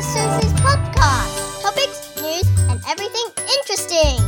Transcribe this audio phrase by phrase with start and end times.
[0.00, 1.60] Susie's podcast.
[1.60, 4.22] Topics, news, and everything interesting.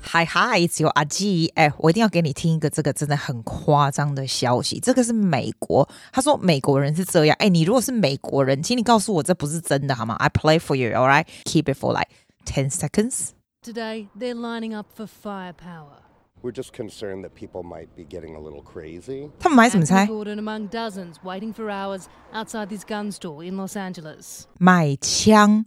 [0.00, 4.80] 嗨嗨，只有阿基哎，我一定要给你听一个这个真的很夸张的消息。
[4.80, 7.36] 这个是美国，他说美国人是这样。
[7.38, 10.16] 哎，你如果是美国人，请你告诉我这不是真的好吗？
[10.16, 11.26] I play for you, all right?
[11.44, 12.08] Keep it for like
[12.44, 13.28] ten seconds.
[13.62, 16.01] Today, they're lining up for firepower.
[16.43, 19.29] We're just concerned that people might be getting a little crazy.
[19.39, 24.41] 他们买什么猜？Gordon among dozens waiting for hours outside this gun store in Los Angeles.
[24.59, 25.63] 买枪，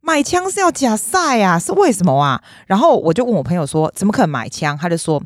[0.00, 1.60] 买枪是要假赛啊？
[1.60, 2.42] 是为什么啊？
[2.66, 4.76] 然后我就问我朋友说，怎么可能买枪？
[4.76, 5.22] 他就说，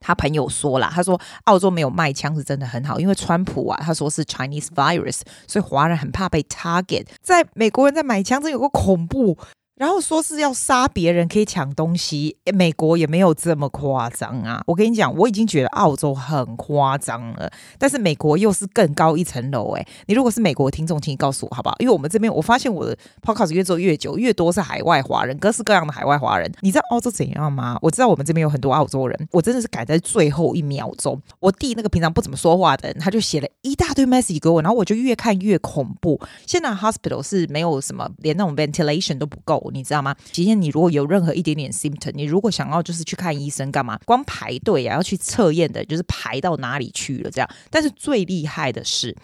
[0.00, 7.06] 他朋友说啦，他说澳洲没有卖枪是真的很好，因为川普啊，他说是 Chinese virus，所以华人很怕被 target。
[7.20, 9.36] 在美国人在买枪，这有个恐怖。
[9.76, 14.62] 然后说是要杀别人可以抢东西，美国也没有这么夸张啊！
[14.66, 21.74] 我跟你讲，我已经觉得澳洲很夸张了，但是美国又是更高一层楼诶，你如果是美国听众，请你告诉我好不好？
[21.80, 26.52] 因为我们这边我发现我的 podcast 越做越久，越多是海外华人，各式各样的海外华人。
[26.60, 27.78] 你知道澳洲怎样吗？
[27.80, 31.20] 我知道我们这边有很多澳洲人，我真的是赶在最后一秒钟。
[31.40, 36.20] 我弟那个平常不怎么说话的人，他就写了一大堆 message 给我，然后我就越看越恐怖。
[36.46, 39.61] 现在 hospital 是没有什么，连那种 ventilation 都不够。
[39.72, 40.16] 你知道吗？
[40.32, 43.98] 今天你如果有任何一点点 symptom，你如果想要就是去看医生干嘛？
[44.04, 47.48] 光排队啊，要去测验的，就是排到哪里去了这样。
[47.70, 49.16] 但是最厉害的是，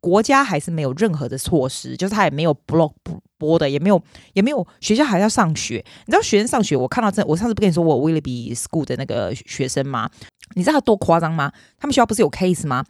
[0.00, 2.92] 国家还是没有任何的措施，就是他也没有 block
[3.36, 4.02] 播的，也没有
[4.34, 5.84] 也没有学校还要上学。
[6.06, 10.10] 你知道学生上学，我看到这，我上次不跟你说我 Willaby School 的那个学生吗？
[10.54, 11.52] 你知道他多夸张吗？
[11.78, 12.84] 他们学校不是有 case 吗？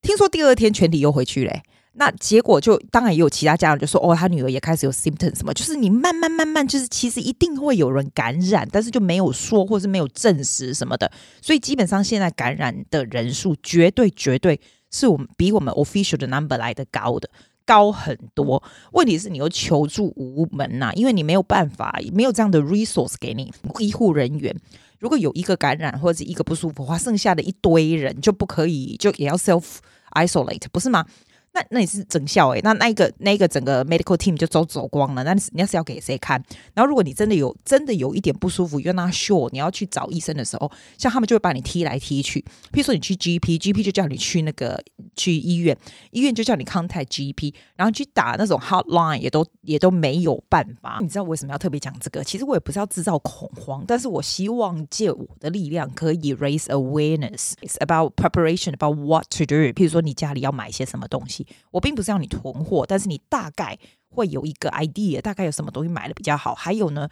[0.00, 1.62] 听说第二天全体又回去嘞。
[1.94, 14.58] 那结果就当然也有其他家长就说哦，他女儿也开始有 symptoms 什么，就是你慢慢慢慢就是其实一定会有人感染，但是就没有说或是没有证实什么的，所以基本上现在感染的人数绝对绝对
[14.90, 17.28] 是我们比我们 official 的 number 来的高的
[17.66, 18.62] 高很多。
[18.92, 24.56] 问题是你又求助无门呐、因为你没有办法，没有这样的 resource 给你医护人员。
[24.98, 29.64] 如果有一个感染或者是一个不舒服的话，剩下的一堆人就不可以就也要 self
[30.14, 31.04] isolate 不是吗？
[31.54, 35.22] 那那也是整校诶、欸，那那一个那个整个 medical team 就都走光了。
[35.22, 36.42] 那你要是要给谁看？
[36.72, 42.40] 然后如果你真的有真的有一点不舒服，you're not sure，你要去找医生的时候，像他们就会把你踢来踢去。
[42.72, 44.82] 譬如说你去 GP，GP 就叫你去那个
[45.14, 45.76] 去医院，
[46.12, 50.98] 医院就叫你 contact GP，然后去打那种 hotline 也都也都没有办法。
[51.02, 52.24] 你知道为什么要特别讲这个？
[52.24, 59.54] 其实我也不是要制造恐慌，但是我希望借我的力量可以 raise awareness It's about preparation about what to do。
[59.72, 61.41] 譬如说你家里要买些什么东西。
[61.70, 66.54] 我并不是要你囤货，但是你大概会有一个 idea，大概有什么东西买的比较好。
[66.54, 67.08] 还有呢，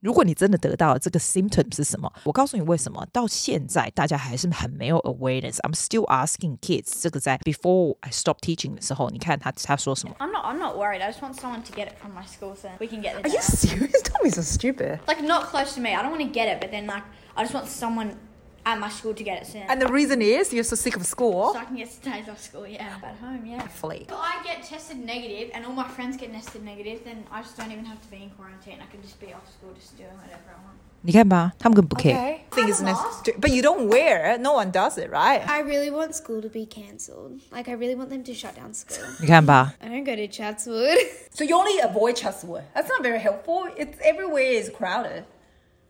[0.00, 3.06] 如果你真的得到了这个 symptom 是什么，我告诉你为什么。
[3.12, 5.56] 到现在大家还是很没有 awareness。
[5.62, 7.02] I'm still asking kids。
[7.02, 10.44] 这个在 before I stop teaching 的时候，你看他他说什么？I'm not.
[10.46, 11.02] I'm not worried.
[11.02, 13.26] I just want someone to get it from my school so we can get it.
[13.26, 14.02] Are you serious?
[14.22, 15.00] Be so stupid.
[15.06, 15.90] Like not close to me.
[15.90, 17.02] I don't want to get it, but then like
[17.34, 18.16] I just want someone.
[18.65, 19.63] At my school to get it soon.
[19.63, 21.53] And the reason is you're so sick of school.
[21.53, 22.93] So I can get days off school, yeah.
[23.01, 23.59] At home, yeah.
[23.61, 24.05] Hopefully.
[24.07, 27.57] If I get tested negative and all my friends get tested negative, then I just
[27.57, 28.77] don't even have to be in quarantine.
[28.79, 30.77] I can just be off school, just doing whatever I want.
[31.03, 32.13] 你看吧，他们根本不 care.
[32.13, 32.39] Okay.
[32.51, 33.31] Thing is I'm lost.
[33.39, 34.37] But you don't wear.
[34.37, 35.41] No one does it, right?
[35.49, 37.41] I really want school to be cancelled.
[37.51, 39.03] Like, I really want them to shut down school.
[39.19, 39.73] 你看吧。
[39.81, 40.99] I don't go to Chatswood.
[41.33, 42.61] So you only avoid Chatswood.
[42.75, 43.69] That's not very helpful.
[43.75, 45.23] It's everywhere is crowded.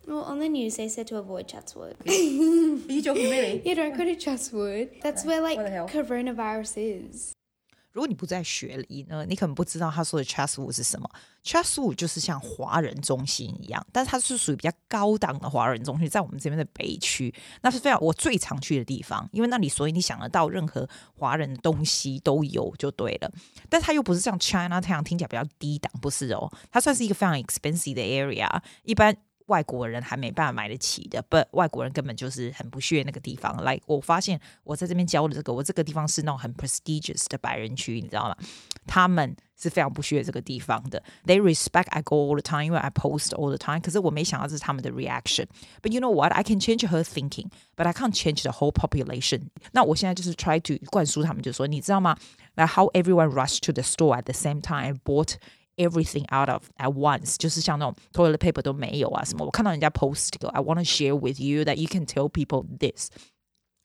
[0.07, 1.97] Well, on the news, they said to avoid Chatswood.
[2.07, 3.63] Are you joking, really?
[3.65, 4.91] You don't go to Chatswood.
[5.03, 7.33] That's where, like, coronavirus is.
[7.93, 11.09] 如果你不在雪梨呢，你可能不知道他说的 Chatswood 是什么。
[11.43, 23.33] Chatswood 就是像华人中心一样，但是它是属于比较高档的华人中心，在我们这边的北区，那是非常我最常去的地方，因为那里所以你想得到任何华人的东西都有就对了。
[23.71, 29.17] 但它又不是像 Chinatown 听起来比较低档，不是哦，它算是一个非常 expensive 的 area，一般。
[29.48, 33.62] 外国人还没办法买得起的，不，外国人根本就是很不屑那个地方。
[33.64, 38.36] 来，我发现我在这边教的这个，我这个地方是那种很 prestigious 的白人区，你知道吗？
[38.88, 41.04] 他们是非常不屑这个地方的。
[41.26, 43.82] They respect I go all the time，因为 I post all the time。
[43.82, 46.32] 可是我没想到这是他们的 reaction。But you know what?
[46.32, 49.50] I can change her thinking, but I can't change the whole population。
[49.74, 52.18] 那我现在就是 try to 灌输他们，就说你知道吗？
[52.56, 55.36] Like how everyone rushed to the store at the same time bought
[55.78, 59.46] everything out of at once，就是像那种 toilet paper 都没有啊什么。
[59.46, 63.10] 我看到人家 post 这个，I want to share with you that you can tell people this。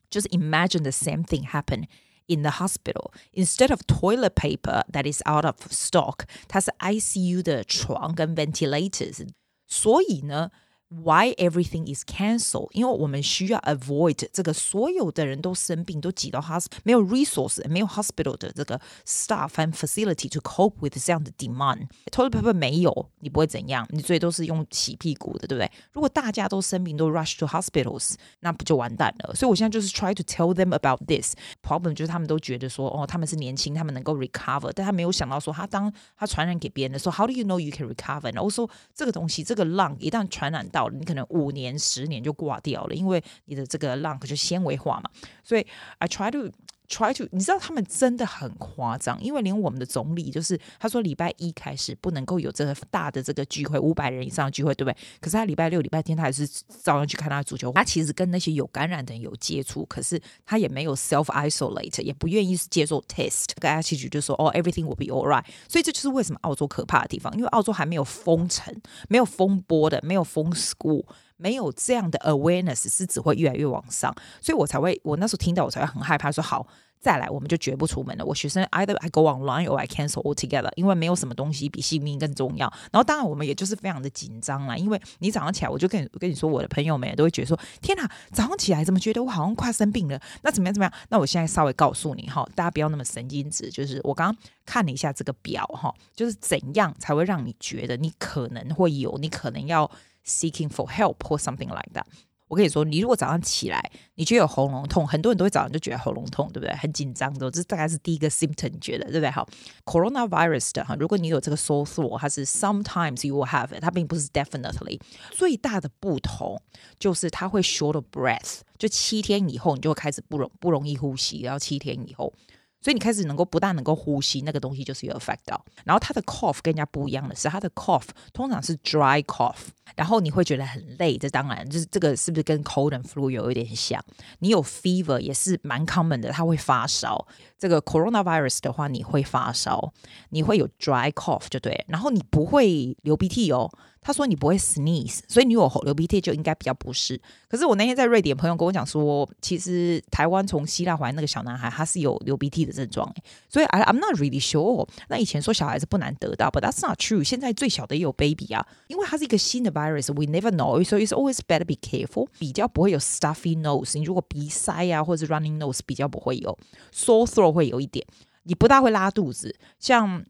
[0.08, 1.86] 就是 imagine the same thing happen
[2.26, 3.12] in the hospital.
[3.32, 9.28] Instead of toilet paper that is out of stock，它是 ICU 的床跟 ventilators。
[9.66, 10.50] 所以呢
[10.90, 12.68] Why everything is cancelled？
[12.70, 22.52] 因为我们需要 avoid 这个所有的人都生病，都挤到 hospital，没有 resource，没有 hospital 的这个 staff and facility to cope with 这样的 demand。Toilet paper
[22.52, 25.68] 没有，你不会怎样，你最多都是用洗屁股的，对不对？
[25.92, 29.34] 如果大家都生病，都 rush to hospitals，那不就完蛋了？
[29.34, 31.34] 所以我现在就是 try to tell them about this
[31.64, 38.32] problem，就是他们都觉得说，哦，他们是年轻，他们能够 recover，但他没有想到说，他当他传染给别人的时候，how do you know you can recover？
[38.32, 45.09] 然后说这个东西，这个 lung 一旦传染到 你可能五年、十年就挂掉了，因为你的这个 lung 就纤维化嘛。
[45.43, 45.65] 所以
[45.99, 46.51] I try to
[46.91, 54.97] try to，你知道他们真的很夸张，因为连我们的总理就是他说礼拜一开始不能够有这个大的这个聚会，五百人以上的聚会，对不对？
[55.21, 56.45] 可是他礼拜六、礼拜天他还是
[56.83, 57.71] 照样去看他的足球。
[57.71, 63.45] 他其实跟那些有感染的人有接触，可是他也没有 self isolate，也不愿意接受 test。
[63.59, 65.45] 跟 attitude 就说哦，everything will be alright。
[65.69, 68.75] 所以这就是为什么澳洲可怕的地方，因为澳洲还没有封城，
[69.07, 71.05] 没有风波的，没有封 school。
[71.41, 76.67] 没有这样的 awareness 是只会越来越往上，所以我才会，我那时候听到我才会很害怕，说好
[76.99, 78.23] 再来我们就绝不出门了。
[78.23, 82.71] 我学生 either I go online or I cancel altogether，因为没有什么东西比性命更重要。
[82.91, 90.21] 然后当然我们也就是非常的紧张啦，因为你早上起来，我就跟你跟你说，我的朋友们也都会觉得说，天哪，早上起来怎么觉得我好像快生病了？
[90.43, 90.93] 那怎么样怎么样？
[91.09, 99.89] 那我现在稍微告诉你哈，大家不要那么神经质，就是我刚刚看了一下这个表哈，就是怎样才会让你觉得你可能会有，你可能要。
[100.25, 102.03] Seeking for help or something like that。
[102.47, 106.75] 我跟你说，你如果早上起来，你觉得有喉咙痛，很多人都会早上就觉得喉咙痛，对不对？
[106.75, 109.31] 很紧张的，这大概是第一个 symptom，觉得对不对？
[109.31, 109.47] 好
[109.85, 114.99] ，coronavirus 的哈，如果你有这个 sore throat，它是 sometimes you will have it，它并不是 definitely。
[115.31, 116.61] 最大的不同
[116.99, 122.33] 就是它会 short of breath，就七天以后你就会开始不容不容易呼吸，然后七天以后。
[122.81, 125.63] 所以你开始能够不但能够呼吸，那个东西就是有 effect 到。
[125.85, 131.17] 然后他的 cough 跟人家不一样的是，他的 cough 通常是 dry cough，然后你会觉得很累。
[131.17, 134.03] 这当然就是这个是不是跟 cold and flu 有一点像？
[134.39, 137.27] 你有 fever 也是蛮 common 的，他会发烧。
[137.59, 139.93] 这个 coronavirus 的话，你会发烧，
[140.29, 143.71] 你会有 dry cough 就对，然后你不会流鼻涕哦。
[144.01, 147.21] 他说你不会 sneeze，所以你有流鼻涕就应该比较不适。
[147.47, 153.13] 可是我那天在瑞典，朋友跟我讲说，其实台湾从希腊回来那个小男孩他是有流鼻涕的症状，
[153.47, 154.89] 所以 I I'm not really sure。
[155.07, 157.23] 那以前说小孩子不难得到，but that's not true。
[157.23, 162.27] 现在最小的也有 baby 啊，因为它是一个新的 virus，we never know，所以 it's always better be careful。
[162.39, 166.57] 比较不会有 stuffy nose，你如果鼻塞啊或者是 running nose 比较不会有
[166.91, 168.03] ，sore throat 会有一点，
[168.43, 170.25] 你不大会拉肚子，像。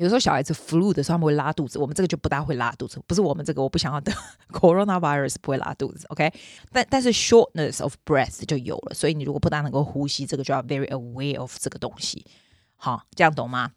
[0.00, 4.10] 有时候小孩子 flu 的时候他们会拉肚子，我们这个就不大会拉肚子，不是我们这个我不想要的
[4.50, 6.32] coronavirus 不会拉肚子，OK？
[6.72, 12.24] 但但是 shortness of breath 就有了，所以你如果不大能够呼吸，这个就要 very aware of 这个东西，
[12.76, 13.72] 好，这样懂吗？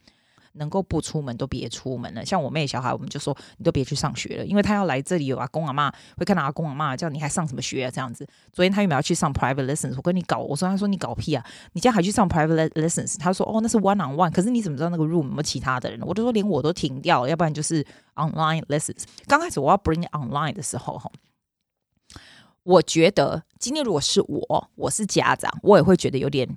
[0.54, 2.24] 能够不出门都别出门了。
[2.24, 7.90] 像我妹小孩，我们就说你都别去上学了，因为他要来这里有阿公阿妈，会看到阿公阿妈，叫你还上什么学啊？
[7.90, 8.26] 这样子。
[8.52, 9.94] 昨天他有没有去上 private lessons？
[9.96, 11.44] 我跟你搞，我说他说你搞屁啊！
[11.72, 13.18] 你家还去上 private lessons？
[13.18, 14.30] 他说哦，那是 one on one。
[14.30, 16.00] 可是你怎么知道那个 room 有没有其他的人？
[16.02, 17.84] 我就说连我都停掉了，要不然就是
[18.14, 19.04] online lessons。
[19.26, 21.10] 刚开始我要 bring online 的时候，哈，
[22.62, 26.48] 我觉得今天如果是我，我是家长，我也会觉得有点。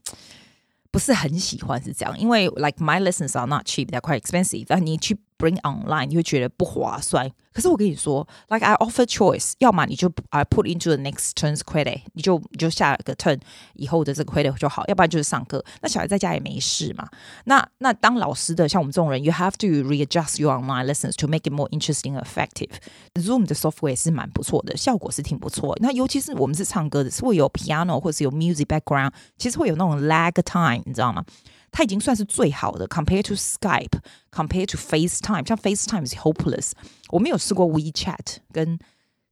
[0.91, 4.65] 不是很喜欢是这样，因为 like my lessons are not cheap, they're quite expensive。
[4.67, 7.30] 但你去 bring online，你会觉得不划算。
[7.52, 13.38] 可是我跟你说，like I offer choice，要么你就 I put into the next turn's credit，你就你就下个 turn
[13.74, 15.62] 以后的这个 credit 就好，要不然就是上课。
[15.82, 17.06] 那小孩在家也没事嘛。
[17.44, 23.96] 那那当老师的，像我们这种人，you have to readjust your online lessons to make it more interesting and effective。Zoom 的 software
[23.96, 25.76] 是蛮不错的，效果是挺不错。
[25.80, 31.22] 那尤其是我们是唱歌的，是会有 piano 或是有 music background，其实会有那种 lag time，你知道吗？
[31.71, 36.71] 它已经算是最好的，compared to Skype，compared to FaceTime，像 FaceTime 是 hopeless。
[37.09, 38.79] 我没有试过 WeChat 跟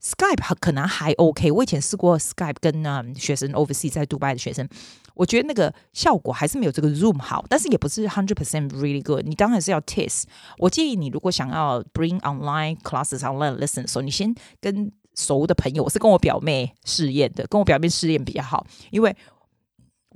[0.00, 1.50] Skype，可能还 OK。
[1.50, 4.68] 我以前试过 Skype 跟嗯学生 overseas 在杜拜的学生，
[5.14, 9.26] 我觉得那个效果还是没有这个 Zoom 好，但是也不是 hundred percent really good。
[9.26, 10.24] 你当然是要 test。
[10.58, 19.16] 我建议你如果想要 bring online classes online lessons，所以你先跟熟的朋友，我是跟我表妹试验的，跟我表妹试验比较好，因为。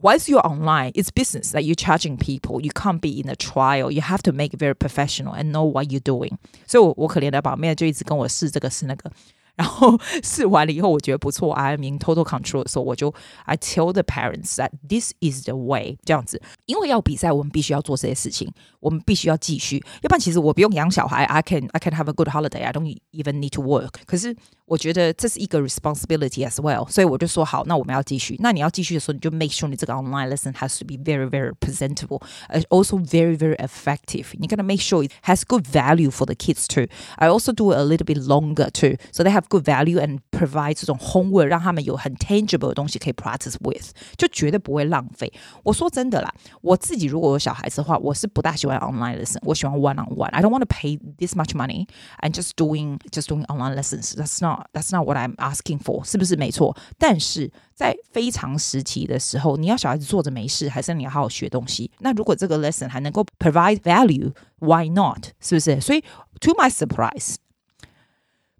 [0.01, 2.59] Once you're online, it's business that you're charging people.
[2.59, 3.89] You can't be in a trial.
[3.89, 6.33] You have to make it very professional and know what you're doing.
[6.67, 9.09] 所以，我我可怜的表妹就一直跟我试这个试那个，
[9.55, 12.67] 然后试完了以后，我觉得不错，I'm in total control。
[12.67, 13.13] 所以我就
[13.45, 18.51] I tell the parents that this is the way 这样子，因为要比赛，我们必须要做这些事情，
[18.81, 22.63] 我们必须要继续，要不然其实我不用养小孩，I can I can have a good holiday.
[22.63, 23.93] I don't even need to work.
[24.05, 24.35] 可是。
[24.69, 28.35] 我觉得这是一个 responsibility as well，所以我就说好，那我们要继续。
[28.39, 33.55] 那你要继续的时候，你就 make sure 你这个 online lesson has to be very very presentable, and also very very
[33.57, 34.29] effective.
[34.39, 36.87] 你 gotta make sure it has good value for the kids too.
[37.17, 40.21] I also do it a little bit longer too, so they have good value and
[40.31, 45.31] provide 这种 homework，让他们有很 tangible 的东西可以 practice with，就绝对不会浪费。
[45.61, 50.31] 我说真的啦，我自己如果有小孩子的话，我是不大喜欢 online lesson，我喜欢 one on one.
[50.31, 51.87] I don't want to pay this much money
[52.23, 54.15] and just doing just doing online lessons.
[54.15, 56.75] That's not That's not what I'm asking for，是不是没错？
[56.97, 61.91] 但是在非常时期的时候，你要小孩子坐着没事，还是你要好好学东西？
[61.99, 65.27] 那如果这个 lesson 还能够 provide value，why not？
[65.39, 65.79] 是不是？
[65.81, 66.01] 所以，
[66.39, 67.35] to my surprise，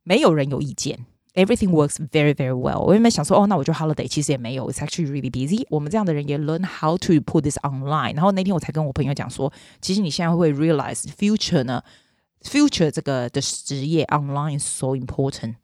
[0.04, 2.80] 没有人有意见，everything works very very well。
[2.80, 5.66] 我原本想说，哦，那我就 holiday，其实也没有，it's actually really busy。
[5.70, 8.14] 我们这样的人也 learn how to put this online。
[8.16, 11.82] 然后那天我才跟我朋友讲说，其实你现在会 realize future 呢，
[12.44, 15.56] future 这个的职业 online is so important。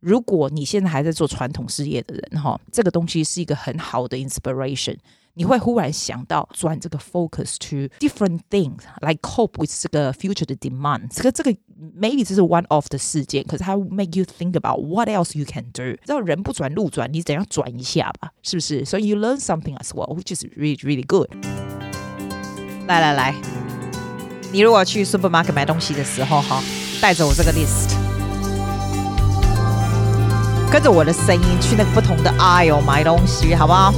[0.00, 4.96] 如果你现在还在做传统事业的人，哈，这个东西是一个很好的 inspiration。
[5.34, 11.08] 你会忽然想到转这个 focus to different things 来 cope with 这个 future 的 demand。
[11.10, 11.52] 这个这个
[11.96, 15.82] maybe 这是 one off 的事件，可是它 make you think about what else you can do。
[15.82, 18.32] 知道人不转路转，你怎样转一下吧？
[18.42, 18.84] 是不是？
[18.84, 21.28] 所以 you learn something as well，which is really really good。
[22.88, 23.34] 来来来，
[24.52, 26.60] 你如果去 supermarket 买东西的时候，哈，
[27.00, 28.07] 带着我这个 list。
[30.70, 33.90] 跟着我的声音去那个不同的 aisle 买东西，好不好？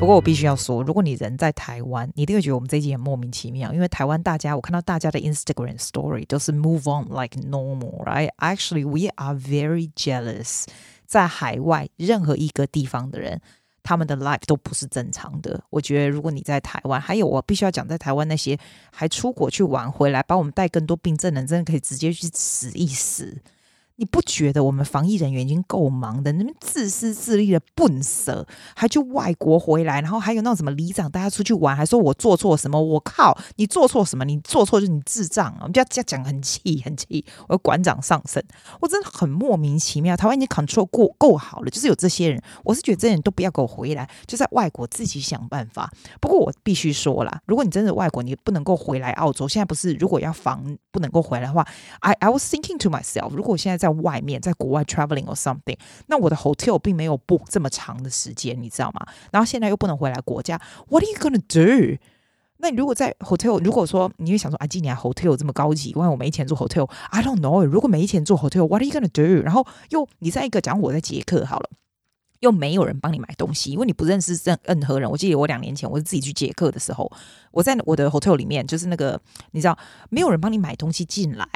[0.00, 8.30] 不过我必须要说，如果你人在台湾，你一定会觉得我们这一集很莫名其妙，因为台湾大家，我看到大家的 Instagram story 都是 move on like normal，right?
[8.38, 10.64] Actually, we are very jealous，
[11.06, 13.40] 在海外任何一个地方的人。
[13.84, 15.62] 他们的 life 都不是正常的。
[15.70, 18.58] 我觉得，如果你在台湾，还有我必须要讲，在台湾那些
[18.90, 23.38] 还出国去玩回来，把我们带更多病症的人，真的可以直接去死一死。
[23.96, 26.32] 你不觉得我们防疫人员已经够忙的？
[26.32, 32.80] 那边自私自利的笨蛇，还去外国回来，然后还有那种什么里长，大家出去玩，还说我做错什么？
[32.80, 34.24] 我靠，你做错什么？
[34.24, 35.58] 你做错就是你智障啊。
[35.60, 37.24] 我们就要这样讲，很气，很气。
[37.48, 38.44] 我馆长上身，
[38.80, 40.16] 我真的很莫名其妙。
[40.16, 45.88] 台湾已经 control 过够好了，就是有这些人，我是觉得这些人都不要给我回来，就在外国自己想办法。
[46.20, 49.48] 不过我必须说了，如果你真的外国，你不能够回来澳洲。
[49.48, 51.66] 现在不是，如果要防不能够回来的话
[51.98, 59.04] ，I I was thinking to myself，如果我现在在外面，在国外 traveling or something，那我的 hotel 并没有 book 这么长的时间，你知道吗？
[59.32, 61.98] 然后现在又不能回来国家，What are you gonna do？
[62.58, 67.64] 那你如果在 hotel，如果说你会想说，啊，今年 hotel 这么高级，万一我没钱住 hotel，I don't know。
[67.64, 69.42] 如果没钱住 hotel，What are you gonna do？
[69.42, 71.68] 然后又你在一个讲我在捷克好了，
[72.44, 75.10] 又没有人帮你买东西，因为你不认识任任何人。
[75.10, 77.10] 我记得我两年前我是自己去捷克的时候，
[77.50, 79.20] 我在我的 hotel 里面，就是那个
[79.52, 79.76] 你知道，
[80.10, 81.48] 没有人帮你买东西进来。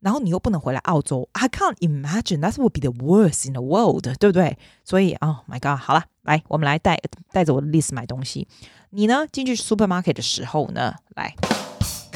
[0.00, 4.56] 然后你又不能回来澳洲，I can't imagine that would be the worst in the world，对不对？
[4.84, 7.00] 所以，Oh my God，好了，来，我们来带
[7.32, 8.46] 带着我的 list 买东西。
[8.90, 11.34] 你呢，进去 supermarket 的时候呢，来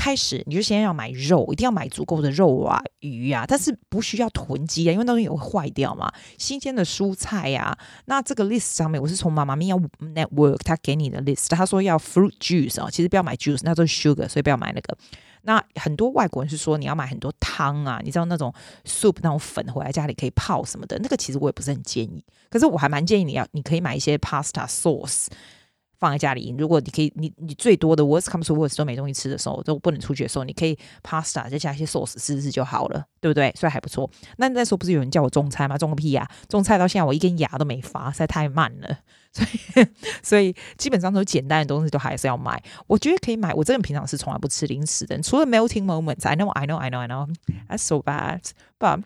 [0.02, 6.12] 开始你就先要买肉，一定要买足够的肉啊、鱼啊，但是不需要囤积啊，因为那东西也会坏掉嘛。
[6.36, 14.98] 新鲜的蔬菜呀、啊，那这个 list 上面我是从妈妈咪呀 network 他给你的 list，他说要 fruit juice 啊，其实不要买 juice，那都是 sugar，所以不要买那个。
[15.42, 18.52] 那很多外国人是说你要买很多汤啊，你知道那种
[18.84, 22.24] soup 那种粉回来家里可以泡什么的，那个其实我也不是很建议。
[22.50, 25.28] 可是我还蛮建议你要，你可以买一些 pasta sauce
[26.02, 26.52] 放在家里。
[26.58, 33.54] 如果你可以，你你最多的 worst comes to worst 都没东西吃的时候，都不能出去的时候，你可以 pasta 再加一些 sauce 试试就好了，对不对？
[33.56, 34.10] 所以还不错。
[34.38, 35.78] 那那时候不是有人叫我种菜吗？
[35.78, 36.28] 种个屁呀！
[36.48, 38.98] 种菜到现在我一根芽都没发，实在太慢了。
[39.32, 39.86] 所以，
[40.22, 42.62] 所以基本上都简单的东西都还是要买。
[42.86, 43.54] 我觉得可以买。
[43.54, 47.28] 我这个人平常是从来不吃零食的，除了 melting moments，I know, I know, I know, I know,
[47.68, 48.40] that's so bad,
[48.78, 49.02] but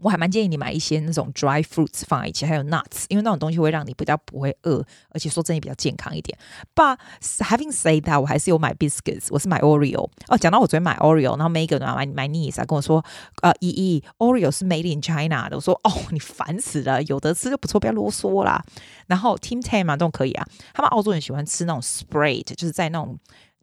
[0.00, 6.36] 我还蛮建议你买一些那种 dry fruits 放在一起，还有 nuts，因为那种东西会让你比较不会饿，而且说真的比较健康一点。
[6.74, 10.10] But having said that，我还是有买 biscuits，我是买 Oreo。
[10.28, 13.04] 哦，讲到我昨天买 Oreo，然后 Megan 啊买买 niece 啊跟我说，
[13.42, 15.56] 呃，依依 Oreo 是 made in China 的。
[15.56, 18.62] 我说哦， 你烦死了，有的吃就不错，不要啰嗦啦。
[19.06, 23.18] 然后 Tim Tam 啊都可以啊，他们澳洲人喜欢吃那种 spread，就是在那种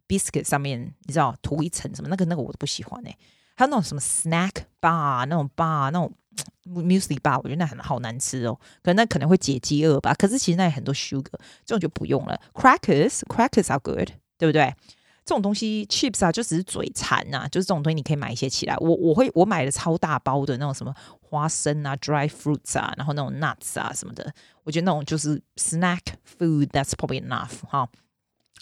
[0.08, 3.16] biscuit 上面，你知道涂一层什么那个那个我都不喜欢哎、
[3.62, 6.12] 还有那种什么 snack bar，那种 bar，那种
[6.66, 8.58] musli bar，我觉得那很好难吃哦。
[8.82, 10.12] 可能那可能会解饥饿吧。
[10.14, 11.30] 可是其实那有很多 sugar，
[11.64, 12.40] 这种就不用了。
[12.54, 14.74] Crackers，crackers are good，对不对？
[15.24, 18.76] 这种东西 chips 啊，就只是嘴馋呐、就是这种东西你可以买一些起来。
[18.78, 24.34] 我我会我买了超大包的那种什么花生啊，dry fruits 啊，然后那种 nuts 啊什么的。
[24.64, 26.00] 我觉得那种就是 snack
[26.36, 27.88] food，that's probably enough 哈。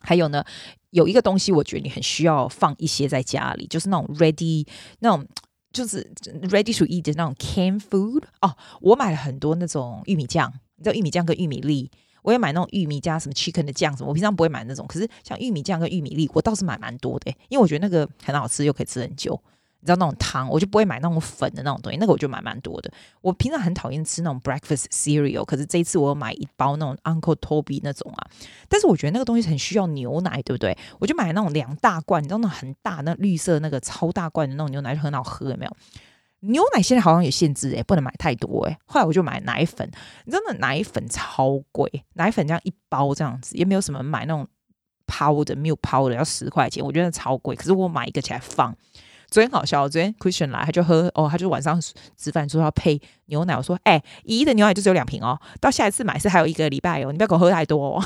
[0.01, 0.45] 还有呢，
[0.91, 4.67] 有一个东西，我觉得你很需要放一些在家里，就是那种 ready
[5.01, 5.27] 那种
[5.73, 6.03] 就是
[6.49, 11.91] ready to eat 的那种 canned food 哦，我买了很多那种玉米酱，你知道玉米酱跟玉米粒，
[12.23, 19.41] 我也买那种玉米加什么 chicken 的酱什么，我平常不会买那种，可是像玉米酱跟玉米粒，我倒是买蛮多的，因为我觉得那个很好吃，又可以吃很久。
[19.81, 22.93] 你知道那种汤，我就不会买那种粉的那种东西，那个我就买蛮多的。
[23.23, 28.29] 我平常很讨厌吃那种 breakfast cereal，可是这一次我有买一包那种 Uncle Toby 那种啊。
[28.69, 30.77] 但是我觉得那个东西很需要牛奶，对不对？
[30.99, 35.77] 我就买那种两大罐，你知道那很大那绿色那个超大罐的那种牛奶就很好喝，有没有？
[36.41, 38.77] 牛奶现在好像有限制诶，不能买太多诶。
[38.87, 39.87] 后来我就买奶粉，
[40.25, 44.47] 你知道那奶粉超贵，奶粉这样一包这样子，也没有什么买那种
[45.07, 47.55] 泡的，没有泡的要十块钱，我觉得超贵。
[47.55, 48.75] 可是我买一个起来放。
[49.31, 51.81] 昨天好笑，昨天 Christian 来，他就喝哦，他就晚上
[52.17, 53.57] 吃饭说要配牛奶。
[53.57, 58.05] 我说，哎、欸，姨的牛奶就只有两瓶哦，到下一次买是还有一个礼拜哦，你不要给我喝太多哦。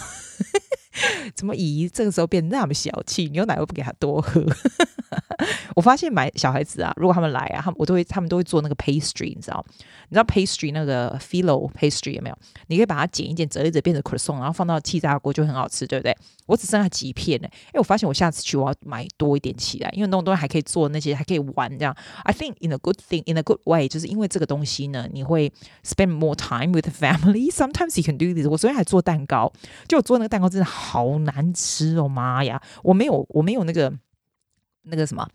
[1.35, 3.29] 怎么姨姨这个时候变那么小气？
[3.31, 4.45] 牛奶又不给他多喝。
[5.75, 9.65] 我发现买小孩子啊，如果他们来啊，他们我都会，他们都会做那个 pastry，你知道？
[10.09, 12.39] 你知道 pastry 那个 filo pastry 有没有？
[12.69, 16.17] 你可以把它剪一剪，折一折，变成 croissant，然后放到气炸锅就很好吃，对不对？
[16.47, 17.49] 我只剩下几片呢。
[17.69, 21.95] 哎，我发现我下次去我要买多一点起来，因为那种东西还可以做那些，还可以玩这样。
[22.23, 25.53] I think in a good thing, in a good way，就是因为这个东西呢，你会
[25.83, 27.49] spend more time with family.
[27.55, 28.47] Sometimes you can do this。
[28.47, 29.53] 我昨天还做蛋糕，
[29.89, 32.61] 就我做那个蛋糕真的好难吃哦，妈呀！
[32.83, 33.93] 我没有，我没有那个。
[34.87, 35.27] 那个什么，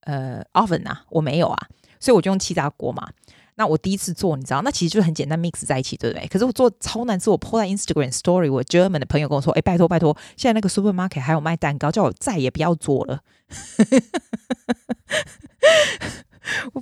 [0.00, 1.68] 呃，oven 啊，我没有啊，
[1.98, 3.08] 所以我就用气炸锅嘛。
[3.54, 6.28] 那我第一次做，你知道，那其实就是很简单，mix 在一起，对不对？
[6.28, 13.20] 可是我做超难吃，我 po 在 Instagram story，我 German 的朋友跟我说，哎，拜托拜托，现在那个 supermarket 还有卖蛋糕，叫我再也不要做了。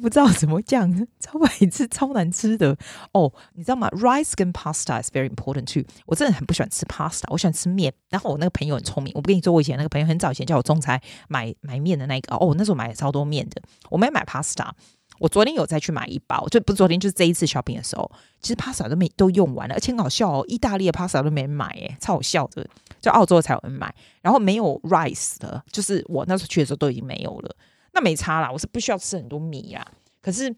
[0.08, 2.74] 不知道怎么讲，超白痴，超难吃的
[3.12, 3.30] 哦。
[3.52, 5.84] 你知道吗？Rice 跟 pasta is very important too。
[6.06, 7.92] 我真的很不喜欢吃 pasta，我喜欢吃面。
[8.08, 10.98] 然后我那个朋友很聪明，我不跟你说，我以前那个朋友很早以前叫我中餐
[11.28, 13.60] 买买面的那个哦，那时候买了超多面的。
[13.90, 14.70] 我没买 pasta，
[15.18, 18.10] 我昨天有再去买一包，就不昨天，就是这一次 shopping 的时候，
[18.40, 22.66] 其实 pasta 都没都用完了，而且很好笑哦，意大利的 pasta 都没人买，哎，超好笑的，
[22.98, 23.94] 就澳洲才有人买。
[24.22, 27.54] 然后没有 rice 的，就是我那时候去的时候都已经没有了。
[27.98, 29.84] 那没差啦，我是不需要吃很多米啦。
[30.22, 30.48] 可是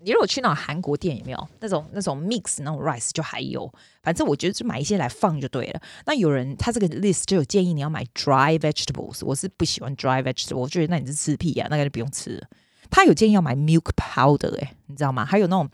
[0.00, 3.70] 你如果去那种韩国店，有没有那种那种 mix 那种 rice 就还有。
[4.02, 5.80] 反正我觉得就买一些来放就对了。
[6.06, 12.42] 那有人他这个 list 就有建议你要买 dry vegetables，我是不喜欢 dry vegetables，我觉得那你是吃屁啊，那个就不用吃。
[12.90, 15.26] 他有建议要买 milk powder，诶、你知道吗？
[15.26, 15.68] 还有那种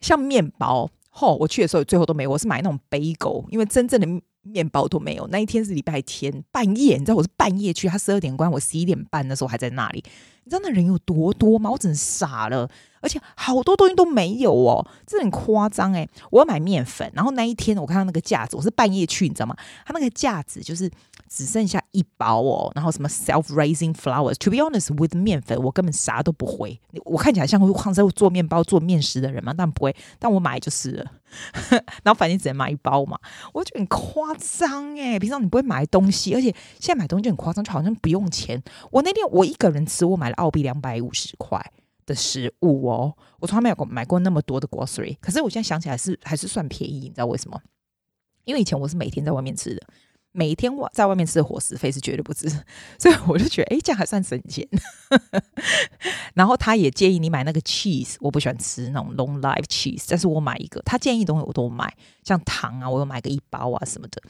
[0.00, 4.06] 像面包，吼，我去的时候最后都没，我是买那种 bagel，因为真正的
[4.42, 5.26] 面包都没有。
[5.28, 10.02] 那一天是礼拜天半夜，你知道我是半夜去，他十二点关，我十一点半的时候还在那里。
[10.48, 11.70] 你知道那人有多多吗？
[11.70, 12.66] 我真傻了，
[13.02, 19.54] 而且好多东西都没有哦，这很夸张诶，我要买面粉，然后那一天我看到那个架子，我是半夜去，你知道吗？
[19.84, 20.90] 他那个架子就是
[21.28, 24.36] 只剩下一包哦，然后什么 self-raising flours。
[24.38, 26.80] To be honest with 面粉，我根本啥都不会。
[27.04, 29.52] 我看起来像会在做面包、做面食的人吗？
[29.54, 31.04] 但不会，但我买就是了。
[32.02, 33.18] 然后反正只能买一包嘛，
[33.52, 36.46] 我觉得很夸张诶，平常你不会买东西，而且
[36.80, 38.62] 现在买东西就很夸张，就好像不用钱。
[38.90, 41.60] 我那天我一个人吃，我买了澳币两百五十块
[42.06, 45.16] 的食物哦，我从来没有买过那么多的 grocery。
[45.20, 47.60] 可是我现在想起来是还是算便宜，你知道为什么？
[48.44, 49.82] 因为以前我是每天在外面吃的。
[50.32, 52.48] 每天我在外面吃的伙食费是绝对不值，
[52.98, 54.66] 所以我就觉得，哎，这样还算省钱。
[56.34, 64.22] 然后他也建议你买那个 cheese，我不喜欢吃那种 long life cheese，但是我买一个，他建议的东西我都买，像糖啊，我有买个一包啊什么的。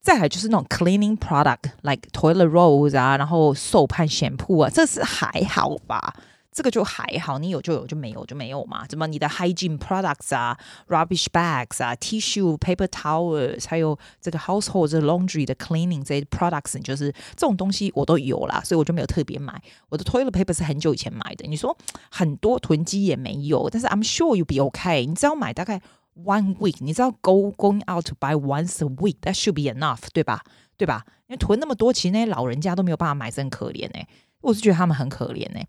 [0.00, 6.14] 再来就是那种 cleaning product，like toilet rolls 啊，然后 soap 和 shampoo 啊，这是还好吧。
[6.52, 8.84] 这个就还好，你有就有，就没有就没有嘛。
[8.88, 10.58] 怎么你的 hygiene products 啊
[10.88, 19.62] ，rubbish bags 啊，tissue paper towels，还有这个 household 这 laundry 的 cleaning 这些 products，就是这种东西我都有啦，所以我就没有特别买。
[19.90, 21.74] 我的 toilet paper 是很久以前买的，你说
[22.10, 25.06] 很多囤积也没有，但是 I'm sure you'll be okay。
[25.06, 25.80] 你只要买大概
[26.24, 30.42] one week，你知道 go going out to buy once a week，that should be enough，对吧？
[30.76, 31.04] 对吧？
[31.26, 34.08] 因为囤那么多，其实那些老人家都没有办法买，真可怜哎、欸。
[34.40, 35.68] 我是觉得他们很可怜哎、欸。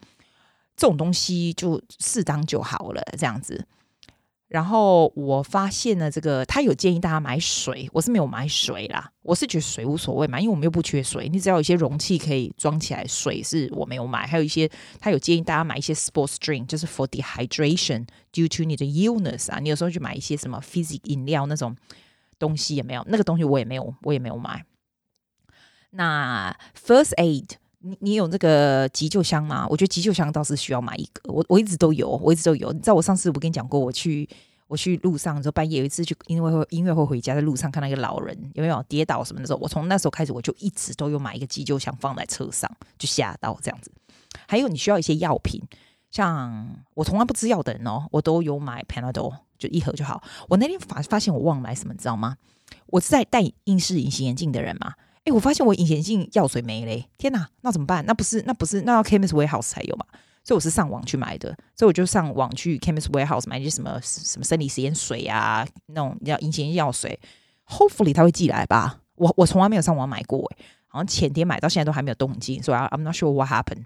[0.78, 3.68] 这种东西就适当就好了，这样子。
[4.52, 9.10] 然后我发现了这个，他有建议大家买水，我是没有买水啦。
[9.22, 14.28] 我是觉得水无所谓嘛，因为我们又不缺水，你只要有一些容器可以装起来，水是我没有买。
[14.28, 19.60] 还有一些他有建议大家买一些 sports drink，就是 for dehydration due to 你的 illness 啊。
[19.60, 21.74] 你有时候去买一些什么 fizzy 饮料那种
[22.38, 24.66] 东西也没有，那个东西我也没有，我也没有买。
[25.92, 27.61] 那 first aid。
[27.84, 29.68] 你你有那个急救箱吗？
[29.70, 31.34] 我觉得急救箱倒是需要买一个。
[31.34, 32.72] 我我一直都有，我一直都有。
[32.72, 34.30] 你知道我上次我跟你讲过，我去
[34.68, 43.92] 我去路上的时候，半夜有一次去音乐会音乐会回家，在路上看到一个老人有没有跌倒什么的时候，我从那时候开始我就一直都有买一个急救箱放在车上，就吓到这样子。
[44.48, 45.62] 还有你需要一些药品，
[46.12, 50.24] 像我从来不吃药的人哦，我都有买 Panadol，就一盒就好。
[50.48, 52.38] 我那天发发现我忘买什么，你知道吗？
[52.88, 54.94] 我是在戴硬式隐形眼镜的人嘛。
[55.26, 57.08] 哎，我发现我隐形眼镜药水没嘞！
[57.18, 58.04] 天哪，那怎么办？
[58.08, 60.06] 那不是那不是那要 Chemist Warehouse 才有嘛？
[60.44, 67.20] 所以我是上网去买的，所以我就上网去 Chemist Warehouse 买一些什么什么生理实验水啊，那种叫隐形药水。
[67.68, 69.02] Hopefully 他会寄来吧？
[69.16, 70.58] 我我从来没有上网买过诶，
[70.88, 73.84] 好像前天买到现在都还没有动静，所以 I'm not sure what happened。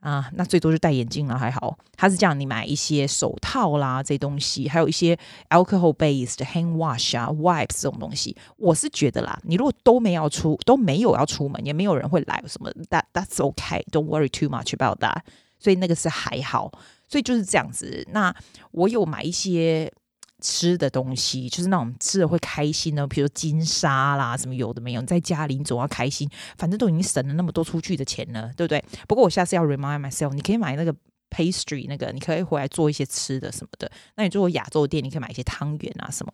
[0.00, 1.78] 啊，那最多就戴眼镜了，还好。
[1.94, 5.18] 他是这样，你买一些手套啦，这些东西，还有一些
[5.50, 8.36] alcohol based hand wash 啊，wipes 这种东西。
[8.56, 13.84] 我是觉得啦，你如果都没有出，都没有要出门，也没有人会来什么，that that's okay.
[13.90, 15.18] Don't worry too much about that。
[15.58, 16.72] 所以那个是还好，
[17.06, 18.06] 所以就是这样子。
[18.12, 18.34] 那
[18.72, 19.92] 我有买一些。
[20.40, 25.00] 吃的东西就是那种吃的会开心的，比如金沙啦，什么有的没有。
[25.00, 28.84] 你在家里你总要开心，反正都已经省了那么多出去的钱了，对不对？
[29.06, 30.94] 不过我下次要 remind myself，你可以买那个
[31.30, 33.90] pastry，那个你可以回来做一些吃的什么的。
[34.16, 36.32] 那你做亚洲店，你可以买一些汤圆啊什么。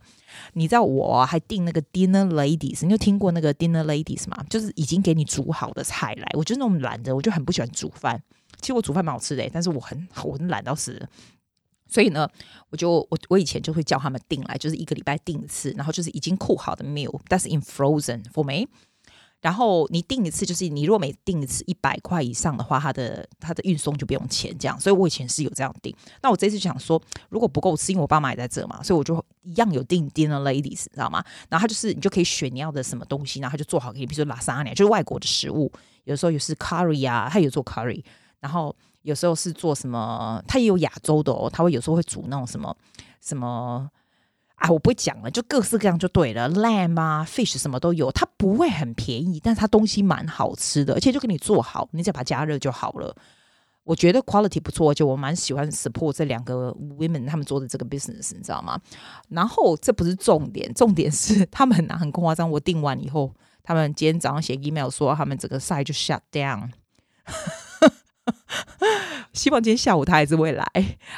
[0.54, 4.42] 你知道我还订那个 dinner ladies，你有听过那个 dinner ladies 吗？
[4.48, 6.28] 就是已经给你煮好的菜来。
[6.32, 8.22] 我就那种懒的，我就很不喜欢煮饭。
[8.60, 11.06] 其实我煮饭蛮好吃的，但是我很我很懒到死。
[11.88, 12.28] 所以呢，
[12.70, 18.68] 我就我我以前就会叫他们订来，就是一个礼拜订一次，然后就是已经酷好的 meal，但是 in frozen for me。
[19.42, 24.80] 然后你订一次，就是你如果每订一次一百块以上的话，它的它的运送就不用钱，这样。
[24.80, 25.94] 所以我以前是有这样订。
[26.22, 31.22] 那我这次就想说，如果不够吃，因为我爸妈也在这嘛，所以我就一样有订 dinner ladies，知道吗？
[31.48, 35.70] 然后他就是你就可以选你要的什么东西，然后他就做好给你，比如说拉萨尼亚，就是外国的食物，
[36.04, 38.02] 有时候也是 curry 啊，他有做 curry，
[38.40, 38.74] 然后。
[39.06, 42.76] 有时候是做什么，他也有亚洲的哦，他会有时候会煮那种什么
[43.22, 43.88] 什么
[44.56, 53.14] 啊，我不会讲了，就各式各样就对了，lamb 啊，fish 什么都有，它不会很便宜，但是它东西蛮好吃的，而且就给你做好，你再把它加热就好了。
[53.84, 58.80] 我觉得 quality 不错，就我蛮喜欢 support 这两个 women 他们做的这个 business，你知道吗？
[59.28, 66.70] 然后这不是重点，重点是他们很难很夸张，我订完以后，他们今天早上写 email 说他们整个 site 就 shut down。
[69.46, 70.64] 希望今天下午他还是会来。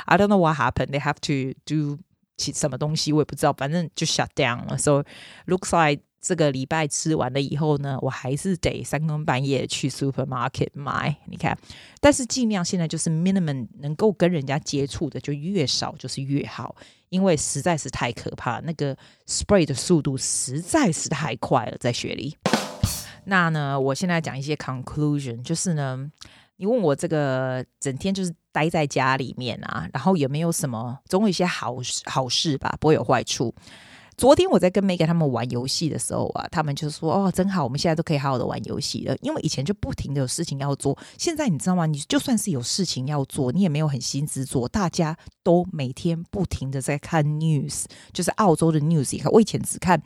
[0.05, 0.89] I don't know what happened.
[0.89, 1.99] They have to do
[2.37, 3.55] 什么东西，我也不知道。
[3.55, 4.77] 反正就 shut down 了。
[4.77, 5.03] So
[5.47, 11.17] looks like 这个礼拜吃完了以后呢，我还是得三更半夜去 supermarket 买。
[11.25, 11.59] 你看，
[12.03, 16.77] 但是尽量现在就是 minimum 能够跟人家接触的就越少就是越好，
[17.09, 18.95] 因为实在是太可怕，那个
[19.27, 22.37] spray 的速度实在是太快了，在雪梨。
[23.25, 26.13] 那呢，我现在讲一些 conclusion，就是呢。
[26.59, 33.55] 你问我这个整天就是待在家里面啊，然后有没有什么总有一些好事好事吧，不会有坏处。
[34.17, 41.87] 昨天我在跟 Megan 他们玩游戏的时候啊，他们就说：“哦，真好，我们现在都可以好好的玩游戏了。”因为以前就不停的有事情要做，现在你知道吗？
[41.87, 44.69] 你就算是有事情要做，你也没有很心思做。
[44.69, 49.21] 大家都每天不停的在看 news，就是澳洲的 news。
[49.31, 50.03] 我以前只看。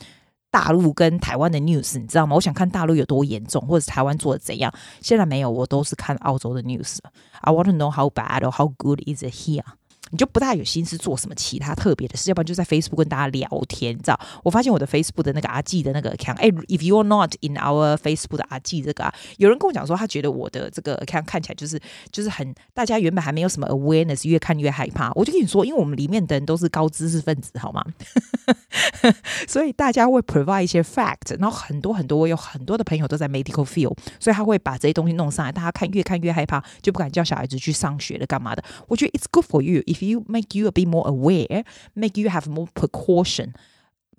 [0.53, 2.37] 大陆跟台湾的 news，你知道吗？
[2.37, 4.71] 我想看大陆有多严重，或者台湾做的怎样。
[5.01, 6.99] 现在没有，我都是看澳洲的 news。
[7.41, 9.65] I want to know how bad or how good is it here.
[10.12, 14.20] 你就不大有心思做什么其他特别的事，要不然就在 Facebook 跟大家聊天，你知道？
[14.44, 25.11] 我发现我的 Facebook 的那个阿季的那个 account，哎，if you're not in our Facebook 的阿季这个啊，有人跟我讲说，他觉得我的这个 account 看起来就是就是很，大家原本还没有什么 awareness，越看越害怕。
[25.14, 27.83] 我就跟你说，因为我们里面的人都是高知识分子，好吗？
[29.48, 38.62] 所以大家会 provide 一些 fact，然后很多很多，我有很多的朋友都在 medical field，所以他会把这些东西弄上来，大家看越看越害怕，就不敢叫小孩子去上学了，干嘛的？
[38.88, 42.49] 我觉得 it's good for you if you make you a bit more aware, make you have
[42.49, 43.53] more precaution.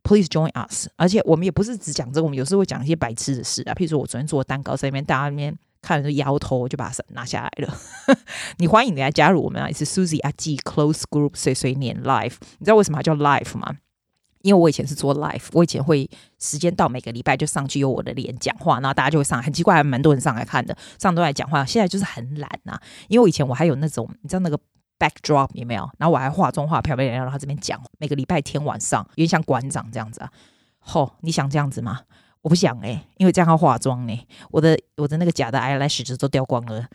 [0.03, 0.87] Please join us.
[0.97, 3.73] 而且我们也不是只讲这个，我们有时候会讲一些白痴的事啊。
[3.73, 7.77] 譬如说我昨天做蛋糕在那边，大家那边看了就摇头，就把它拿下来了。
[8.57, 9.71] 你欢迎你来加入我们啊！
[9.71, 12.35] 是 Susie 阿 G Close Group 碎碎念 Live。
[12.59, 13.77] 你知道为什么它叫 Live 吗？
[14.41, 21.65] 因为我以前是做 live，我以前会时间到每个礼拜就上去有我的脸讲话，然后大家就会上来，很奇怪，还蛮多人上来看的，上都来讲话。
[21.65, 24.59] 现在就是很懒、啊，因为我以前我还有那种，你知道那个
[24.99, 25.89] backdrop 有没有？
[25.97, 30.31] 然后我还化妆化漂漂亮亮，然后这边讲，每个礼拜天晚上，有点像馆长这样子啊。
[30.79, 32.01] 吼、你想这样子吗？
[32.41, 36.87] 我不想诶、因为这样要化妆呢、我的我的那个假的 eyelashes 都掉光了。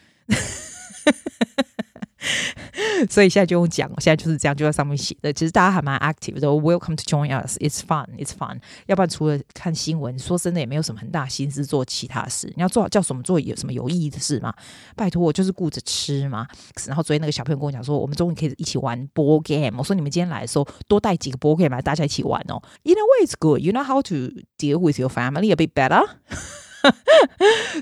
[3.10, 5.32] 所以现在就用讲，现在就是这样，就在上面写的。
[5.32, 7.56] 其实大家还蛮 active 的，Welcome to join us.
[7.58, 8.60] It's fun, it's fun.
[8.86, 12.52] 要不然除了看新闻，说真的也没有什么很大心思做其他事。
[12.56, 14.52] 你要做叫什么做有什么有意义的事吗？
[14.96, 16.46] 拜托，我就是顾着吃嘛。
[16.86, 19.78] 然后昨天那个小朋友跟我讲说，我们终于可以一起玩 board game。
[19.78, 22.62] 我说你们今天来的时候多带几个 board game 来，大家一起玩哦。
[22.84, 23.60] In a way, it's good.
[23.60, 24.14] You know how to
[24.58, 26.02] deal with your family a bit better.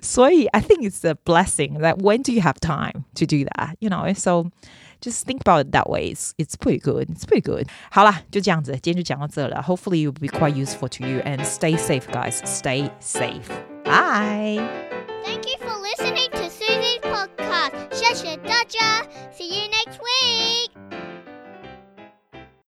[0.02, 3.76] 所以 I think it's a blessing that when do you have time to do that?
[3.78, 4.50] You know, so
[5.01, 6.09] Just think about it that way.
[6.11, 7.09] It's it's pretty good.
[7.09, 7.67] It's pretty good.
[7.89, 9.61] 好啦，就这样子，今天就讲到这了。
[9.61, 12.39] Hopefully it will be quite useful to you and stay safe, guys.
[12.45, 13.47] Stay safe.
[13.83, 14.61] Bye.
[15.23, 17.71] Thank you for listening to Susie's podcast.
[17.91, 19.03] 谢谢大家.
[19.34, 19.34] See you next